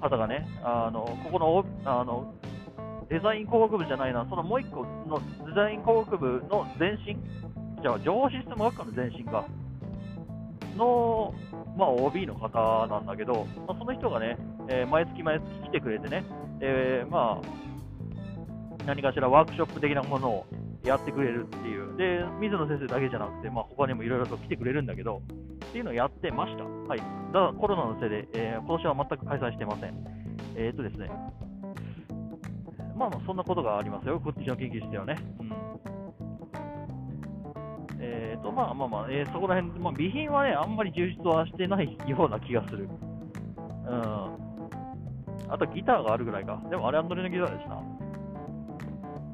[0.00, 2.32] 方がね、あのここのあの
[3.08, 7.16] デザイン工学部じゃないな、そのもう一個のデザイン工学部の前身、
[7.82, 9.44] じゃあ、情報システム学科の前身が、
[10.78, 11.34] の、
[11.76, 14.38] まあ、OB の方なんだけど、まあ、その人がね、
[14.68, 16.24] えー、毎月毎月来てくれてね、
[16.60, 20.46] えー、まあ、何かしらワークショップ的なものを
[20.84, 25.20] やってくれるっていう、で水野先生だけじゃなくて、まあ、他にもいろいろと来てくれるんだけど、
[25.66, 26.64] っていうのをやってました。
[26.64, 29.94] はい、だからコロナのせいで、えー、今年は全く開催してません。
[30.56, 31.10] えっ、とですね、
[32.96, 35.16] まあまあ、そんなことがありますよ、こっちの研究室ではね。
[35.40, 35.97] うん
[38.00, 42.88] えーと、まあまあまあ、えー、そこら辺、まあ、備品はね、あんまり充実はしてないような気がする。
[43.86, 44.48] うん。
[45.50, 46.62] あとギターがあるぐらいか。
[46.70, 47.82] でもあれアンドレのギターですな。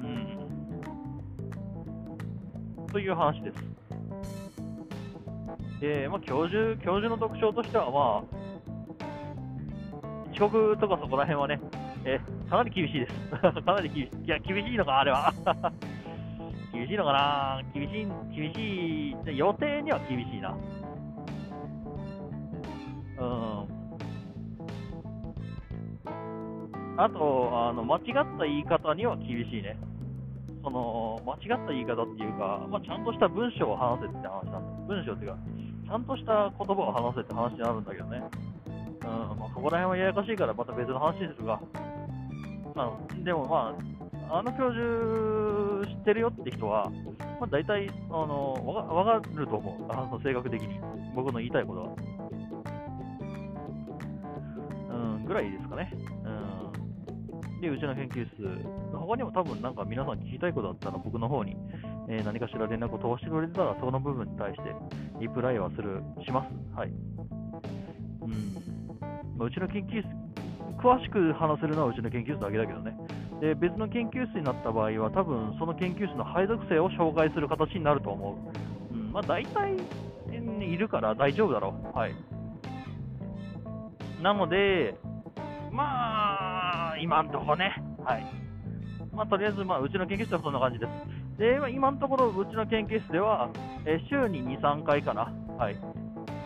[0.00, 0.05] う
[2.85, 2.87] ん。
[2.87, 3.57] という話です。
[5.81, 8.44] で、まあ、教授、教授の特徴としては、まあ、
[10.33, 11.61] 遅刻とかそこら辺はね、
[12.05, 13.12] えー、かなり厳しいです。
[13.62, 14.25] かなり厳しい。
[14.25, 15.35] いや、厳しいのか、あれは。
[16.85, 17.62] 厳しいのかな？
[17.72, 18.06] 厳しい、
[18.37, 20.54] 厳しい、予定には厳しいな。
[23.18, 23.68] うん。
[26.96, 28.02] あと、あの、間違っ
[28.38, 29.78] た言い方には厳しいね。
[30.62, 34.85] その、間違った言い方っていうか、まあ、ちゃんとした文章を話せって話なんだ。
[34.87, 35.38] 文章っていうか、
[35.88, 38.22] ちゃんとした言葉を話せって話になるんだけどね。
[38.68, 41.58] うん、まあ、そこら辺はややこしいからまた別の話ですが。
[42.74, 43.93] まあ、でもまあ、
[44.31, 46.90] あの教授知ってるよって人は、
[47.40, 50.81] まあ、大体あのわかると思う、あの性格的に、
[51.14, 51.88] 僕の言いたいことは。
[54.90, 55.92] うん、ぐらいですかね。
[56.25, 61.56] うん、で、うちの研究室他にも多分なんか皆さん聞きたいことあったら僕の方に、
[62.08, 64.75] えー何かしら連絡を飛ばしてくれてたら、その部分に対して
[65.20, 66.77] リプライはする、します。
[66.77, 66.88] はい。
[66.88, 66.92] う
[68.27, 68.31] ん。
[69.37, 70.08] まあうちの研究室、
[70.81, 72.96] 詳しく話せるのはうちの研究室だけだけどね。
[73.44, 78.38] で、別の研究室になった場合は、多分その研究室の配属性を紹介する形になると思
[78.90, 78.94] う。
[78.94, 81.96] うん、まあ大体、うんいるから大丈夫だろう。
[81.96, 82.14] はい。
[84.22, 84.94] なので、
[85.70, 88.24] まあ、今んとこね、はい。
[89.12, 90.86] まあ、とりあえず、まあ、うちの研究室はそんな感じで
[91.36, 91.38] す。
[91.38, 93.50] で、まあ今のところ、うちの研究室では、
[93.84, 95.76] えー週に2、3回かな、はい。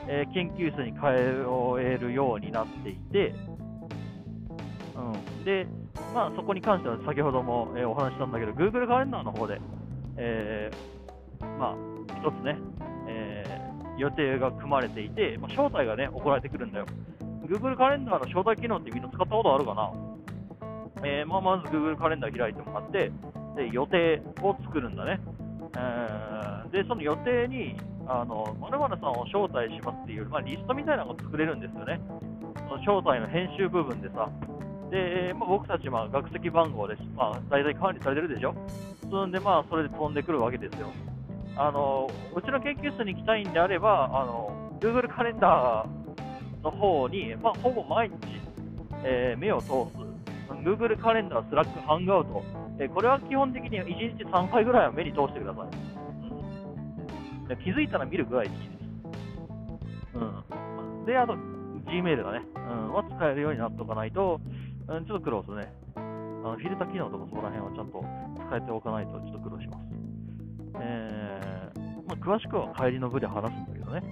[0.09, 3.35] えー研究室に通えるようになっていて、
[4.97, 5.45] うん。
[5.45, 5.69] で、
[6.15, 9.61] まあ、そこに関しては先ほども、えーお話ししたんだけど、Google カレンダーの方で、
[10.17, 11.75] えーまあ、
[12.17, 12.59] 一つね、
[13.07, 16.87] えー予定が組まれていて、まあ、招待がね、送られてくるんだよ。
[17.49, 19.91] Google カレンダーの招待機能ってみんな使ったことあるかな？
[21.05, 23.11] えまあ、まず Google カレンダー開いてもらって、
[23.57, 25.21] で予定を作るんだね。
[25.77, 27.75] えーで、その予定に、
[28.07, 32.01] あの、〇〇さんを招待しますっていう、まあ、リストみたいなのが作れるんですよね。
[32.69, 34.29] その招待の編集部分でさ。
[34.91, 37.03] で、まあ、僕たち、まあ、学籍番号です。
[37.17, 38.55] まあ、大体管理されてるでしょ。
[39.11, 40.89] そんで、まあ、それで飛んでくるわけですよ。
[41.57, 48.15] あの、うちの研究室に行きたいんであれば、あの、Google カレンダーの方に、まあ、ほぼ毎日、
[49.05, 49.73] えー目を通す。
[50.65, 52.43] Google カレンダー、 Slack、 Hangout。
[52.81, 55.65] えーこれは基本的に1日3回ぐらいは目に通してください。
[55.65, 55.79] うん
[57.65, 58.79] 気づいたら見るぐらいでいいです。
[60.15, 61.07] うん。
[61.07, 61.33] で、あと、
[61.87, 62.43] Gmail だね。
[62.55, 62.93] うん。
[62.93, 64.39] は使えるようになっておかないと、
[64.89, 65.73] うん、ちょっと苦労するね。
[65.97, 68.03] あのフィルター機能とかそこら辺はちゃんと
[68.49, 69.85] 使えておかないとちょっと苦労します。
[70.81, 74.03] えー、まあ、詳しくは帰りの部で話すんだけどね。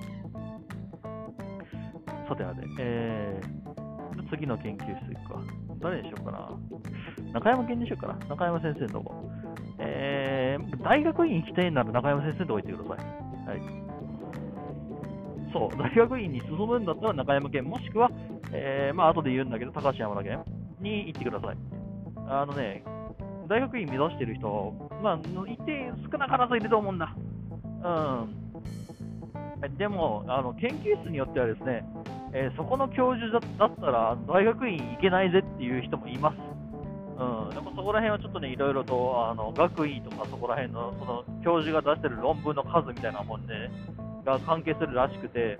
[2.28, 5.40] さてさて、えー、次の研究室行くか。
[5.80, 6.50] 誰にしようかな。
[7.32, 8.14] 中山健にしようかな。
[8.28, 9.30] 中山先生のとこ。
[9.78, 13.48] えー、大学院行きたいなら中山先生のとこ行ってください。
[13.48, 13.60] はい。
[15.52, 18.10] そう、大学院に進むんだったら中山県、もしくは、
[18.52, 20.44] えー、まあ後で言うんだけど、高橋山田県
[20.80, 21.56] に行ってください。
[22.28, 22.82] あのね、
[23.48, 27.14] 大学院目指してる人、まあ、一定少なからずいると思うんだ。
[27.84, 29.76] うん。
[29.78, 31.84] でも、あの研究室によってはですね、
[32.32, 36.36] えーそこの教授だだったら大学院行けないぜっていう人もいます。
[37.18, 43.70] うん、でもそこら辺はちょっとね、いろいろとあの学位とかそこら辺のその教授が出してる論文の数みたいなもんで、
[44.26, 45.58] が関係するらしくて、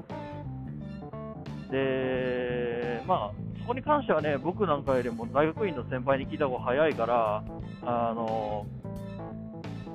[1.71, 7.43] で、まあ、こに関してはね、僕なんかよりも大学院の先輩に聞いた方が早いから、
[7.83, 8.67] あの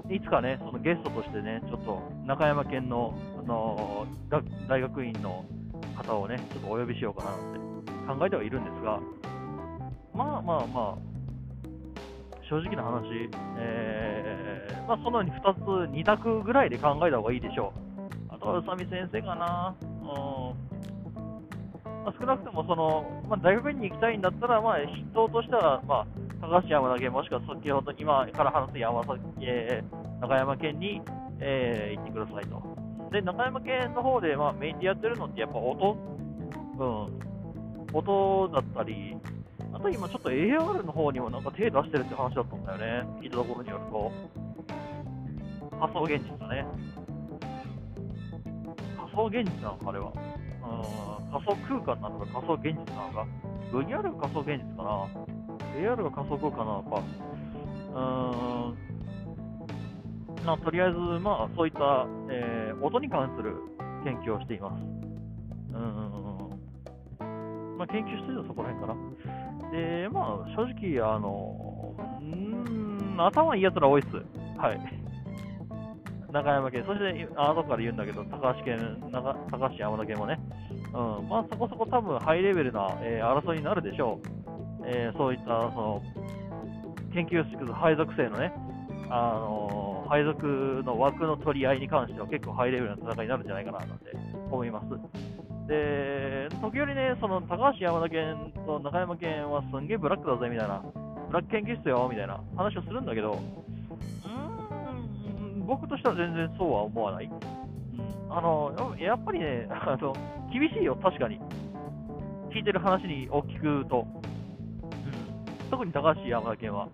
[0.09, 4.05] いつかね、そのゲストとしてね、ちょっと中山県のあの
[4.67, 5.45] 大学院の
[5.95, 8.99] 方をね、ちょっとお呼びしようかなって考えてはいるんですが、
[10.13, 10.97] まあまあまあ、
[12.49, 13.05] 正直な話、
[13.57, 17.73] えーまあ、そのように2つ、2択ぐらいで考えた方がいいでしょ
[18.29, 18.33] う。
[18.33, 19.75] あとは宇佐美先生かな。
[19.81, 20.90] うん
[22.03, 26.07] まあ、少なくともその、まあ、大学院に行きたいんだったら、まあ、筆頭としては、まあ、
[26.41, 31.01] 高橋山田県、もしくは先ほど今から話す山崎、えー中山県に、
[31.39, 32.61] えー行ってくださいと。
[33.11, 35.97] で、中山県の方で、まあ、メインでやってるのってやっぱ音、
[36.77, 39.17] うん、音だったり、
[39.73, 43.07] あと今ちょっと AR の方にもなんか手出してるって話だったんだよね。
[43.21, 44.11] 聞いたところによると。
[45.79, 46.65] 仮想現実だね。
[48.97, 50.11] 仮想現実なのか、あれは。
[50.11, 53.25] うん、仮想空間なのか仮想現実なのか
[53.71, 55.07] ？VR が仮想現実かな
[55.77, 57.01] ？AR が仮想空間なのか？
[57.93, 57.97] うー
[58.71, 58.75] ん。
[60.45, 63.55] まあ、とりあえず、まあ、そういった、えー音に関する
[64.03, 64.81] 研究をしています。
[65.71, 65.81] うーん。
[67.77, 69.01] まあ、研究してるのはそこら辺かな。
[69.71, 70.25] で、まあ、
[70.55, 74.15] 正直、あの、うーん、頭いいやつら多いっす。
[74.57, 74.79] はい。
[76.31, 80.39] 中山県、そして、あ後から言うんだけど、高橋県、長高橋山田県もね、
[80.93, 84.27] うん、まあ、そこそこ多分ハイレベルな、えー争いになるでしょう。
[84.85, 86.01] えーそういった、その、
[87.13, 88.53] 研究室配属性のね、
[89.09, 94.11] あのー配属の枠の取り合いに関しては結構ハイレベルな戦いになるんじゃないかななんて
[94.51, 94.87] 思います。
[95.69, 100.83] で、時折ね、その高橋山田県と中山県はすんげえブラックだぜみたいな、
[101.29, 103.39] ブラック研究室よみたいな話をするんだけど、
[105.71, 107.25] 僕としては全然そうは思わない。
[107.25, 110.13] うん、あの、やっぱりね、 あの、
[110.51, 111.39] 厳しいよ、確かに。
[112.53, 116.89] 聞いてる話にを聞くと、うん、特に高橋山田県は。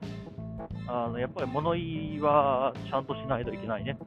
[0.90, 3.98] あのやっぱり物言いはちゃんとしないといけないね。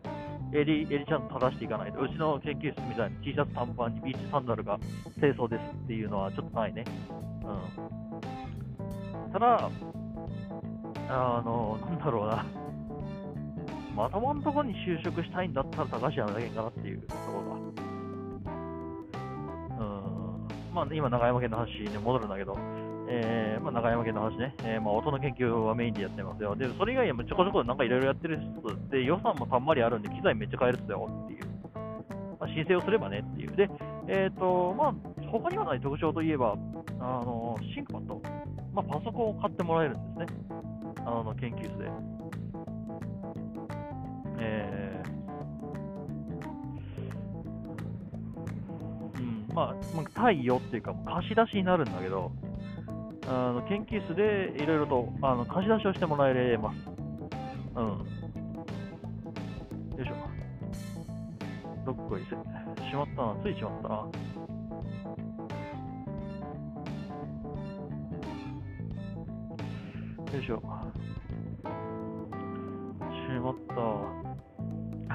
[0.52, 2.00] 襟襟ちゃんと正していかないと。
[2.00, 4.78] うちの研究室みたいに T シャツ短パンにビーチサンダルが
[5.18, 6.84] 清掃ですっていうのはちょっとないね。
[7.44, 9.32] うん。
[9.32, 9.70] ただ、
[11.08, 12.46] あの、なんだろうな、
[14.00, 17.56] まともなところに就職したいんだったら高橋山だけかなっていうところが。
[19.78, 22.56] うん、まあ、今、長山県の話に戻るんだけど、
[23.10, 26.56] えーまあ、長山県の話ね、えーまあ、音の研究はメインでやってますよ。
[26.56, 31.44] で、それ以外にもちょこちょこなんかいろいろやってる人で、予算もたんまりあるんで、機材めっちゃ買えるっすよっていう。
[32.40, 33.54] まあ、申請をすればねっていう。
[33.54, 33.68] で、
[34.08, 34.94] えっ、と、まあ、
[35.30, 36.56] 他にはない特徴といえば、
[37.00, 38.22] あの、シンクパッド、
[38.72, 40.40] まあ、パソコンを買ってもらえるんですね。
[41.04, 42.19] あの、研究室で。
[44.40, 45.10] えー
[49.18, 52.32] うん、まあ、まあ、対応っていうか、貸し出しになるんだけど、
[53.26, 56.76] あの研究室でいろいろとあの貸し出しをしてもらえます。
[57.76, 57.84] うん。
[57.86, 58.04] よ
[60.02, 60.14] いしょ。
[61.86, 62.30] どっこいせ。
[62.30, 63.36] しまったな。
[63.42, 63.94] ついしまったな。
[70.34, 70.56] よいしょ。
[70.56, 70.62] し
[73.40, 74.19] まった。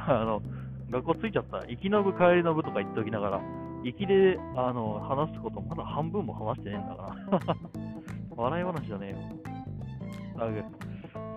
[0.08, 0.42] あの、
[0.90, 1.58] 学校ついちゃった。
[1.68, 3.42] 行きの部、帰りの部とか言っておきながら、
[3.84, 7.16] 行きであの話すことまだ半分も話してねえんだか
[7.48, 7.56] ら。
[8.36, 9.18] 笑い話じゃねえよ。
[10.38, 10.50] あ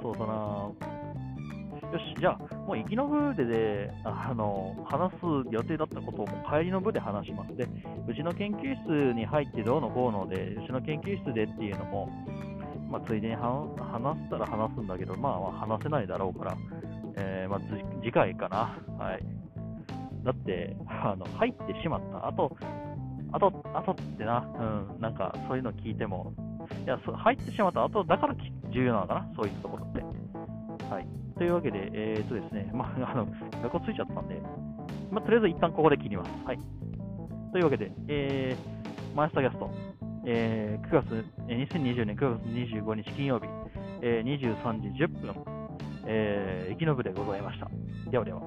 [0.02, 0.88] そうだな
[1.92, 5.16] よし、じゃあ、もう行きの部でで、あの、話す
[5.50, 7.56] 予定だったことを帰りの部で話します。
[7.56, 7.66] で、
[8.06, 12.10] うちの研究室に入ってどうのこうので、うちの研究室でっていうのも、
[12.90, 16.56] まあ、ついでに話話したら話すんだけど、まあ話せないだろうから、
[17.18, 17.60] えーまあ、
[18.00, 18.78] 次回かな。
[18.96, 19.24] はい。
[20.24, 22.56] だって、 あの、入ってしまった後、
[23.32, 24.46] あと、あとってな、
[24.94, 26.32] うん、なんかそういうの聞いても、
[26.84, 28.34] いや、入ってしまった後だから
[28.70, 30.02] 重要なのかな、そういうところって。
[30.92, 31.08] はい。
[31.36, 33.26] というわけで、えー、っとですね、まあ、 あの、
[33.62, 34.40] 学校ついちゃったんで、
[35.10, 36.30] まあ、とりあえず一旦ここで切ります。
[36.44, 36.58] はい。
[37.52, 39.70] というわけで、えー、マイスターキャスト、
[40.24, 43.46] えー、9月、え、2020年9月25日金曜日、
[44.02, 45.57] えー、23時10分、
[46.10, 47.68] えー、生き延びでございました。
[48.10, 48.40] ではでは。